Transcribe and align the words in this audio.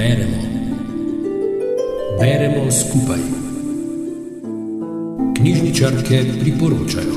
Beremo. 0.00 0.36
Beremo 2.20 2.70
skupaj. 2.70 3.18
Knjižničarke 5.36 6.24
priporočajo. 6.40 7.14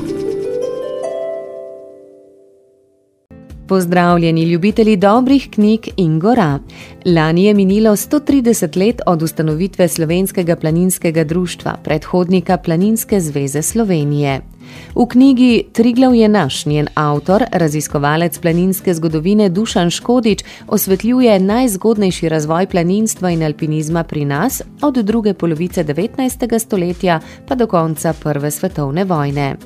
Pozdravljeni, 3.68 4.42
ljubitelji 4.42 4.96
dobrih 4.96 5.48
knjig 5.50 5.80
in 5.96 6.18
gora. 6.20 6.58
Lani 7.04 7.44
je 7.44 7.54
minilo 7.54 7.96
130 7.96 8.76
let 8.76 9.00
od 9.06 9.22
ustanovitve 9.22 9.88
Slovenskega 9.88 10.56
planinskega 10.56 11.24
društva, 11.24 11.76
predhodnika 11.84 12.56
Planinske 12.56 13.20
zveze 13.20 13.62
Slovenije. 13.62 14.40
V 14.94 15.06
knjigi 15.08 15.64
Triglav 15.72 16.14
je 16.14 16.28
naš, 16.28 16.66
njen 16.66 16.88
avtor, 16.94 17.44
raziskovalec 17.52 18.38
planinske 18.38 18.94
zgodovine 18.94 19.48
Dušan 19.48 19.90
Škodič, 19.90 20.44
osvetljuje 20.68 21.38
najzgodnejši 21.40 22.28
razvoj 22.28 22.66
planinstva 22.66 23.30
in 23.30 23.42
alpinizma 23.42 24.04
pri 24.04 24.24
nas 24.24 24.62
od 24.82 24.94
druge 24.94 25.34
polovice 25.34 25.84
19. 25.84 26.58
stoletja 26.58 27.20
pa 27.48 27.54
do 27.54 27.66
konca 27.66 28.12
Prve 28.22 28.50
svetovne 28.50 29.04
vojne. 29.04 29.56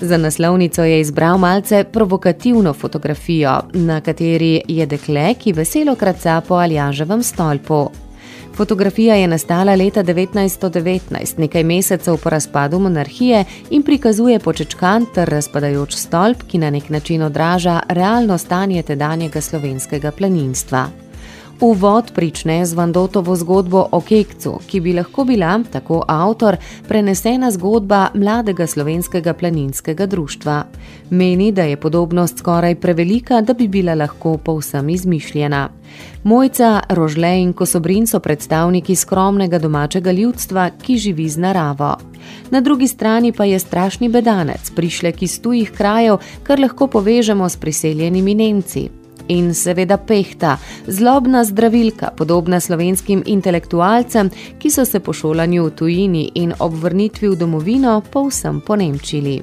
Za 0.00 0.16
naslovnico 0.16 0.84
je 0.84 1.00
izbral 1.00 1.38
malce 1.38 1.84
provokativno 1.92 2.72
fotografijo, 2.72 3.60
na 3.72 4.00
kateri 4.00 4.62
je 4.68 4.86
dekle, 4.86 5.34
ki 5.34 5.52
veselo 5.52 5.94
kraca 5.94 6.40
po 6.48 6.54
Aljaževem 6.54 7.22
stolpu. 7.22 8.07
Fotografija 8.54 9.14
je 9.14 9.26
nastala 9.26 9.74
leta 9.74 10.02
1919, 10.04 11.38
nekaj 11.38 11.64
mesecev 11.64 12.16
po 12.16 12.30
razpadu 12.30 12.78
monarhije 12.78 13.44
in 13.70 13.82
prikazuje 13.82 14.38
počečkan 14.38 15.06
ter 15.14 15.28
razpadajoč 15.28 15.94
stolp, 15.94 16.42
ki 16.42 16.58
na 16.58 16.70
nek 16.70 16.88
način 16.88 17.22
odraža 17.22 17.80
realno 17.88 18.38
stanje 18.38 18.82
tedanjega 18.82 19.40
slovenskega 19.40 20.10
planinstva. 20.10 21.07
Uvod 21.60 22.12
prične 22.14 22.66
z 22.66 22.74
Vandotovo 22.74 23.36
zgodbo 23.36 23.88
o 23.92 23.98
Kekcu, 24.00 24.60
ki 24.66 24.80
bi 24.80 24.92
lahko 24.94 25.24
bila, 25.24 25.56
tako 25.72 26.04
avtor, 26.06 26.56
prenesena 26.88 27.50
zgodba 27.50 28.10
mladega 28.14 28.66
slovenskega 28.66 29.34
planinskega 29.34 30.06
društva. 30.06 30.64
Meni, 31.10 31.52
da 31.52 31.62
je 31.62 31.76
podobnost 31.76 32.38
skoraj 32.38 32.74
prevelika, 32.74 33.40
da 33.40 33.54
bi 33.54 33.68
bila 33.68 33.94
lahko 33.94 34.36
povsem 34.36 34.88
izmišljena. 34.88 35.68
Mojca, 36.22 36.80
Rožle 36.88 37.40
in 37.42 37.52
Kosobrin 37.52 38.06
so 38.06 38.20
predstavniki 38.20 38.94
skromnega 38.94 39.58
domačega 39.58 40.12
ljudstva, 40.12 40.70
ki 40.82 40.96
živi 40.98 41.28
z 41.28 41.38
naravo. 41.38 41.96
Na 42.50 42.60
drugi 42.60 42.88
strani 42.88 43.32
pa 43.32 43.44
je 43.44 43.58
strašni 43.58 44.08
bedanec, 44.08 44.70
prišlek 44.76 45.22
iz 45.22 45.40
tujih 45.42 45.72
krajev, 45.72 46.18
kar 46.42 46.60
lahko 46.60 46.86
povežemo 46.86 47.48
s 47.48 47.56
priseljenimi 47.56 48.34
Nemci 48.34 48.88
in 49.28 49.54
seveda 49.54 49.96
pehta, 49.96 50.56
zlobna 50.86 51.44
zdravilka, 51.44 52.10
podobna 52.16 52.60
slovenskim 52.60 53.22
intelektualcem, 53.26 54.30
ki 54.58 54.70
so 54.70 54.84
se 54.84 55.00
po 55.00 55.12
šolanju 55.12 55.64
v 55.64 55.74
tujini 55.74 56.24
in 56.34 56.52
ob 56.58 56.74
vrnitvi 56.74 57.28
v 57.28 57.36
domovino 57.36 58.00
povsem 58.12 58.60
ponemčili. 58.60 59.42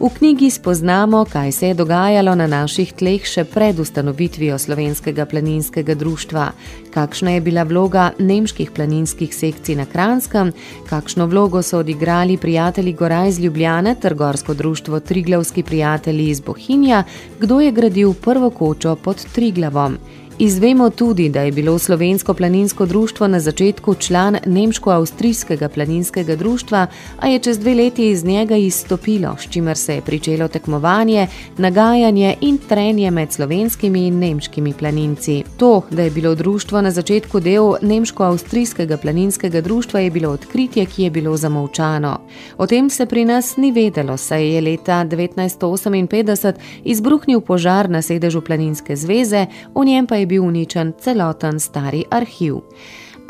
V 0.00 0.08
knjigi 0.08 0.50
spoznamo, 0.50 1.24
kaj 1.24 1.52
se 1.52 1.66
je 1.68 1.74
dogajalo 1.74 2.32
na 2.34 2.46
naših 2.48 2.92
tleh 2.96 3.24
še 3.28 3.42
pred 3.44 3.76
ustanovitvijo 3.78 4.56
slovenskega 4.58 5.26
planinskega 5.28 5.92
društva, 5.94 6.46
kakšna 6.94 7.34
je 7.34 7.42
bila 7.44 7.66
vloga 7.68 8.06
nemških 8.18 8.70
planinskih 8.72 9.34
sekcij 9.36 9.76
na 9.76 9.84
Kranskem, 9.84 10.54
kakšno 10.88 11.26
vlogo 11.28 11.60
so 11.62 11.82
odigrali 11.84 12.38
prijatelji 12.40 12.96
Gora 12.96 13.26
iz 13.28 13.38
Ljubljane 13.44 13.94
ter 14.00 14.14
Gorsko 14.14 14.54
društvo 14.54 15.00
Triglavski 15.00 15.62
prijatelji 15.62 16.30
iz 16.30 16.40
Bohinja, 16.40 17.04
kdo 17.40 17.60
je 17.60 17.72
gradil 17.72 18.14
prvo 18.14 18.50
kočo 18.50 18.96
pod 18.96 19.26
Triglavom. 19.34 19.98
Izvemo 20.42 20.90
tudi, 20.90 21.28
da 21.28 21.40
je 21.40 21.52
bilo 21.52 21.78
Slovensko 21.78 22.34
planinsko 22.34 22.86
društvo 22.86 23.28
na 23.28 23.40
začetku 23.40 23.94
član 23.94 24.36
Nemško-Avstrijskega 24.46 25.68
planinskega 25.68 26.36
društva, 26.36 26.86
a 27.18 27.26
je 27.26 27.38
čez 27.38 27.58
dve 27.58 27.74
leti 27.74 28.10
iz 28.10 28.24
njega 28.24 28.56
izstopilo, 28.56 29.36
s 29.38 29.50
čimer 29.50 29.76
se 29.76 29.94
je 29.94 30.00
pričelo 30.00 30.48
tekmovanje, 30.48 31.26
nagajanje 31.58 32.36
in 32.40 32.58
trenje 32.68 33.10
med 33.10 33.32
slovenskimi 33.32 34.06
in 34.06 34.18
nemškimi 34.18 34.72
planinci. 34.72 35.44
To, 35.56 35.82
da 35.90 36.02
je 36.02 36.10
bilo 36.10 36.34
društvo 36.34 36.80
na 36.80 36.90
začetku 36.90 37.40
del 37.40 37.74
Nemško-Avstrijskega 37.82 38.96
planinskega 38.96 39.60
društva, 39.60 40.00
je 40.00 40.10
bilo 40.10 40.30
odkritje, 40.30 40.86
ki 40.86 41.02
je 41.02 41.10
bilo 41.10 41.36
zamovčano. 41.36 42.20
O 42.58 42.66
tem 42.66 42.90
se 42.90 43.06
pri 43.06 43.24
nas 43.24 43.56
ni 43.56 43.72
vedelo, 43.72 44.16
saj 44.16 44.54
je 44.54 44.60
leta 44.60 45.04
1958 45.04 46.52
izbruhnil 46.84 47.40
požar 47.40 47.90
na 47.90 48.02
sedežu 48.02 48.40
Planinske 48.40 48.96
zveze, 48.96 49.46
v 49.74 49.84
njem 49.84 50.06
pa 50.06 50.16
je 50.16 50.29
bil 50.30 50.46
uničen 50.46 50.94
celoten 51.02 51.60
stari 51.60 52.04
arhiv. 52.10 52.62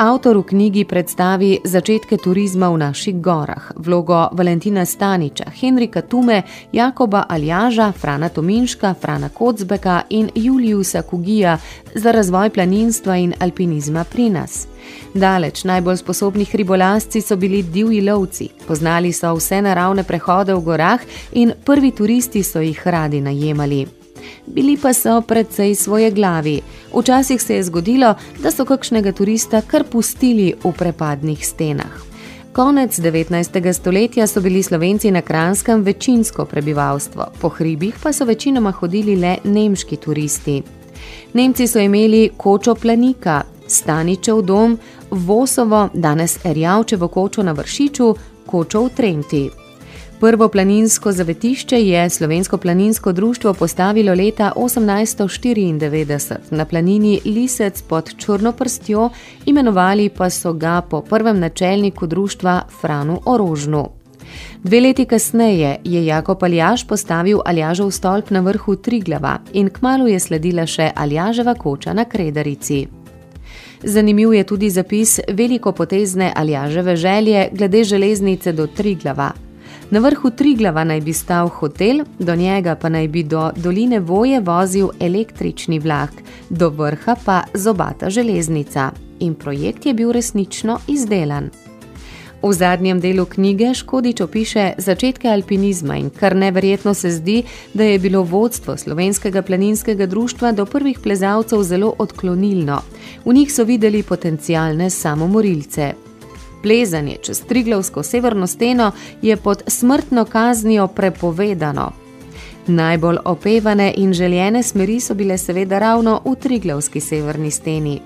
Avtor 0.01 0.39
v 0.41 0.43
knjigi 0.49 0.85
predstavi 0.89 1.49
začetke 1.65 2.17
turizma 2.17 2.71
v 2.73 2.79
naših 2.81 3.19
gorah, 3.21 3.67
vlogo 3.77 4.31
Valentina 4.33 4.87
Staniča, 4.89 5.53
Henrika 5.53 6.01
Tume, 6.01 6.43
Jakoba 6.73 7.27
Aljaža, 7.29 7.91
Frana 7.93 8.29
Tominška, 8.33 8.95
Frana 8.97 9.29
Kocbeka 9.29 10.03
in 10.09 10.31
Juliusa 10.35 11.03
Kugija 11.03 11.59
za 11.95 12.17
razvoj 12.17 12.51
planinstva 12.51 13.17
in 13.17 13.35
alpinizma 13.41 14.05
pri 14.05 14.31
nas. 14.31 14.67
Daleč 15.15 15.65
najbolj 15.69 16.01
sposobni 16.01 16.49
hribolasci 16.49 17.21
so 17.21 17.37
bili 17.37 17.63
divji 17.63 18.01
lovci, 18.01 18.49
poznali 18.67 19.13
so 19.13 19.37
vse 19.37 19.61
naravne 19.63 20.09
prehode 20.09 20.57
v 20.57 20.65
gorah 20.65 21.01
in 21.33 21.53
prvi 21.65 21.93
turisti 21.93 22.43
so 22.43 22.65
jih 22.65 22.87
radi 22.87 23.21
najemali 23.21 24.00
bili 24.47 24.77
pa 24.83 24.93
so 24.93 25.21
precej 25.21 25.75
svoje 25.75 26.11
glavi. 26.11 26.61
Včasih 26.99 27.43
se 27.43 27.55
je 27.55 27.63
zgodilo, 27.63 28.15
da 28.43 28.51
so 28.51 28.65
kakšnega 28.65 29.13
turista 29.13 29.63
kar 29.63 29.85
pustili 29.85 30.55
v 30.65 30.73
prepadnih 30.73 31.47
stenah. 31.47 32.11
Konec 32.53 32.99
19. 32.99 33.73
stoletja 33.73 34.27
so 34.27 34.41
bili 34.41 34.63
Slovenci 34.63 35.11
na 35.11 35.23
Kranskem 35.23 35.83
večinsko 35.83 36.45
prebivalstvo, 36.45 37.27
po 37.41 37.49
hribih 37.49 37.95
pa 38.03 38.13
so 38.13 38.25
večinoma 38.25 38.71
hodili 38.71 39.17
le 39.17 39.37
nemški 39.45 39.97
turisti. 39.97 40.63
Nemci 41.35 41.67
so 41.67 41.79
imeli 41.79 42.31
kočo 42.37 42.75
planika, 42.75 43.43
staničev 43.67 44.43
dom, 44.43 44.79
Vosovo, 45.11 45.89
danes 45.95 46.45
Erjavčevo 46.45 47.09
kočo 47.09 47.43
na 47.43 47.53
Vršiču, 47.53 48.15
kočo 48.47 48.85
v 48.85 48.89
Trenti. 48.97 49.60
Prvo 50.21 50.49
planinsko 50.49 51.13
zavetišče 51.13 51.77
je 51.81 52.11
Slovensko 52.11 52.57
planinsko 52.57 53.13
društvo 53.13 53.55
postavilo 53.55 54.15
leta 54.15 54.53
1894 54.57 56.37
na 56.51 56.65
planini 56.65 57.21
Lisec 57.25 57.83
pod 57.83 58.11
Črnoprstjo, 58.17 59.11
imenovali 59.47 60.09
pa 60.09 60.31
so 60.31 60.53
ga 60.53 60.81
po 60.91 61.01
prvem 61.01 61.41
načelniku 61.41 62.07
društva 62.07 62.63
Franu 62.81 63.21
Orožnu. 63.25 63.89
Dve 64.65 64.81
leti 64.81 65.05
kasneje 65.05 65.77
je 65.85 66.07
Jakob 66.07 66.45
Aljaš 66.45 66.87
postavil 66.87 67.39
Aljažev 67.45 67.91
stolp 67.91 68.31
na 68.31 68.41
vrhu 68.41 68.77
Triglava 68.77 69.39
in 69.53 69.71
kmalo 69.71 70.07
je 70.07 70.21
sledila 70.21 70.67
še 70.67 70.91
Aljaževa 70.97 71.55
koča 71.55 71.93
na 71.93 72.05
Kredarici. 72.05 72.87
Zanimiv 73.83 74.35
je 74.35 74.45
tudi 74.45 74.71
zapis 74.71 75.21
velikopotezne 75.29 76.33
Aljaževe 76.37 76.97
želje 76.97 77.49
glede 77.53 77.85
železnice 77.85 78.53
do 78.53 78.67
Triglava. 78.67 79.33
Na 79.91 79.99
vrhu 79.99 80.31
Triglava 80.31 80.85
naj 80.85 81.01
bi 81.03 81.13
stal 81.13 81.49
hotel, 81.49 82.05
do 82.19 82.35
njega 82.35 82.77
pa 82.79 82.89
naj 82.89 83.09
bi 83.09 83.23
do 83.23 83.51
doline 83.57 83.99
Voje 84.01 84.41
vozil 84.41 84.89
električni 85.01 85.79
vlak, 85.79 86.11
do 86.51 86.69
vrha 86.69 87.17
pa 87.25 87.43
zobata 87.55 88.11
železnica. 88.11 88.91
In 89.21 89.35
projekt 89.35 89.87
je 89.87 89.95
bil 89.95 90.13
resnično 90.13 90.79
izdelan. 90.87 91.51
V 92.43 92.53
zadnjem 92.53 93.01
delu 93.01 93.25
knjige 93.25 93.75
Škodič 93.75 94.21
opiše 94.21 94.73
začetke 94.79 95.29
alpinizma 95.29 95.97
in 95.97 96.11
kar 96.11 96.37
neverjetno 96.37 96.95
se 96.95 97.11
zdi, 97.11 97.43
da 97.75 97.85
je 97.85 97.99
bilo 97.99 98.23
vodstvo 98.23 98.77
slovenskega 98.77 99.43
planinskega 99.43 100.07
društva 100.07 100.53
do 100.53 100.67
prvih 100.67 100.99
plezalcev 101.03 101.63
zelo 101.63 101.95
odklonilno. 101.99 102.79
V 103.25 103.35
njih 103.35 103.53
so 103.53 103.65
videli 103.65 104.03
potencijalne 104.03 104.91
samomorilce, 104.91 105.93
plezanje 106.63 107.17
čez 107.23 107.41
Triglavsko 107.41 108.03
severno 108.03 108.47
steno 108.47 108.93
je 109.23 109.37
pod 109.37 109.63
smrtno 109.67 110.25
kaznijo 110.25 110.87
prepovedano. 110.87 111.93
Najbolj 112.67 113.17
opevane 113.25 113.95
in 113.97 114.13
željene 114.13 114.63
smeri 114.63 115.01
so 115.01 115.15
bile 115.15 115.39
seveda 115.39 115.79
ravno 115.79 116.21
v 116.25 116.35
Triglavski 116.35 117.01
severni 117.01 117.51
steni. 117.51 118.01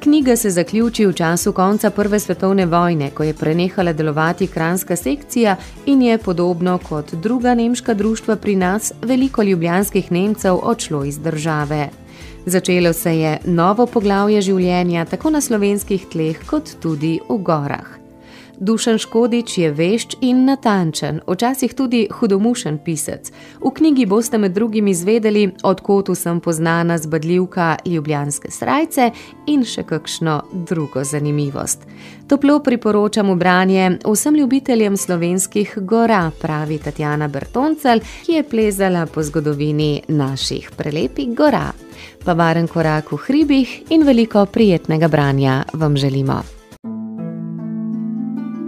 Knjiga 0.00 0.36
se 0.36 0.50
zaključi 0.50 1.06
v 1.06 1.12
času 1.12 1.52
konca 1.52 1.90
Prve 1.90 2.20
svetovne 2.20 2.66
vojne, 2.66 3.10
ko 3.10 3.22
je 3.22 3.34
prenehala 3.34 3.92
delovati 3.92 4.46
kranska 4.46 4.96
sekcija 4.96 5.56
in 5.86 6.02
je 6.02 6.18
podobno 6.18 6.78
kot 6.78 7.14
druga 7.14 7.54
nemška 7.54 7.94
društva 7.94 8.36
pri 8.36 8.56
nas 8.56 8.92
veliko 9.02 9.42
ljubljanskih 9.42 10.12
Nemcev 10.12 10.58
odšlo 10.62 11.04
iz 11.04 11.18
države. 11.18 11.88
Začelo 12.46 12.92
se 12.92 13.16
je 13.18 13.38
novo 13.44 13.86
poglavje 13.86 14.40
življenja 14.42 15.04
tako 15.10 15.34
na 15.34 15.40
slovenskih 15.40 16.06
tleh, 16.12 16.42
kot 16.46 16.76
tudi 16.80 17.16
v 17.28 17.38
gorah. 17.42 18.05
Dušan 18.60 18.98
Škodič 18.98 19.58
je 19.58 19.70
vešč 19.70 20.16
in 20.20 20.44
natančen, 20.44 21.20
včasih 21.28 21.74
tudi 21.74 22.06
hudomušen 22.10 22.78
pisec. 22.84 23.32
V 23.60 23.70
knjigi 23.70 24.06
boste 24.06 24.38
med 24.38 24.52
drugim 24.52 24.88
izvedeli, 24.88 25.50
odkot 25.62 26.16
sem 26.16 26.40
poznana 26.40 26.98
zbadljivka 26.98 27.76
Ljubljanske 27.84 28.50
srajce 28.50 29.10
in 29.46 29.64
še 29.64 29.82
kakšno 29.82 30.40
drugo 30.52 31.04
zanimivost. 31.04 31.84
Toplo 32.28 32.58
priporočam 32.64 33.38
branje 33.38 33.98
vsem 34.04 34.34
ljubiteljem 34.34 34.96
slovenskih 34.96 35.78
gora, 35.82 36.30
pravi 36.40 36.78
Tatjana 36.78 37.28
Bertoncel, 37.28 38.00
ki 38.24 38.40
je 38.40 38.42
plezala 38.42 39.06
po 39.06 39.22
zgodovini 39.22 40.02
naših 40.08 40.70
prelepih 40.76 41.34
gora. 41.36 41.72
Pa 42.24 42.32
varen 42.32 42.68
korak 42.68 43.12
v 43.12 43.22
hribih 43.26 43.80
in 43.90 44.02
veliko 44.02 44.46
prijetnega 44.46 45.08
branja 45.08 45.64
vam 45.72 45.96
želimo. 45.96 46.55